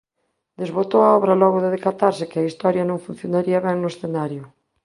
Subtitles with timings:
[0.59, 4.43] Desbotou a obra logo de decatarse que a historia non funcionaría ben no escenario.